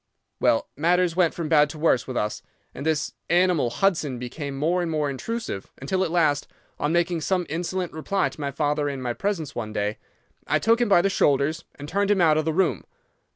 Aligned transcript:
"'Well, 0.39 0.67
matters 0.75 1.15
went 1.15 1.35
from 1.35 1.47
bad 1.47 1.69
to 1.69 1.77
worse 1.77 2.07
with 2.07 2.17
us, 2.17 2.41
and 2.73 2.87
this 2.87 3.13
animal 3.29 3.69
Hudson 3.69 4.17
became 4.17 4.57
more 4.57 4.81
and 4.81 4.89
more 4.89 5.11
intrusive, 5.11 5.69
until 5.79 6.03
at 6.03 6.09
last, 6.09 6.47
on 6.79 6.91
making 6.91 7.21
some 7.21 7.45
insolent 7.49 7.93
reply 7.93 8.29
to 8.29 8.41
my 8.41 8.49
father 8.49 8.89
in 8.89 8.99
my 8.99 9.13
presence 9.13 9.53
one 9.53 9.73
day, 9.73 9.99
I 10.47 10.57
took 10.57 10.81
him 10.81 10.89
by 10.89 11.03
the 11.03 11.09
shoulders 11.11 11.65
and 11.75 11.87
turned 11.87 12.09
him 12.09 12.19
out 12.19 12.39
of 12.39 12.45
the 12.45 12.51
room. 12.53 12.83